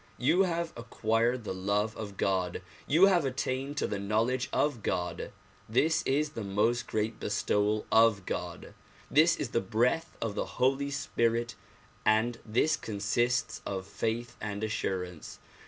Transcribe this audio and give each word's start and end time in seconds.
You 0.17 0.41
have 0.45 0.73
acquired 0.75 1.43
the 1.43 1.53
love 1.53 1.95
of 1.95 2.17
God. 2.17 2.63
You 2.87 3.05
have 3.05 3.23
attained 3.23 3.77
to 3.77 3.85
the 3.85 3.99
knowledge 3.99 4.49
of 4.51 4.81
God. 4.81 5.31
This 5.69 6.01
is 6.07 6.31
the 6.31 6.43
most 6.43 6.87
great 6.87 7.19
bestowal 7.19 7.85
of 7.91 8.25
God. 8.25 8.73
This 9.11 9.35
is 9.35 9.49
the 9.49 9.61
breath 9.61 10.17
of 10.19 10.33
the 10.33 10.45
Holy 10.57 10.89
Spirit 10.89 11.53
and 12.03 12.39
this 12.43 12.77
consists 12.77 13.61
of 13.63 13.85
faith 13.85 14.35
and 14.41 14.63
assurance. 14.63 15.37